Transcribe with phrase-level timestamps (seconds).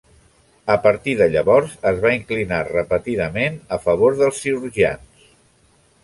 [0.75, 5.29] A partir de llavors, es va inclinar repetidament a favor dels cirurgians.